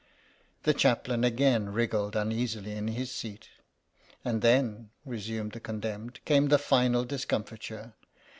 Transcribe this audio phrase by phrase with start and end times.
[0.63, 3.49] The Chaplain again wriggled uneasily in his seat.
[4.25, 7.93] "And then," resumed the con demned, "came the final discomfiture.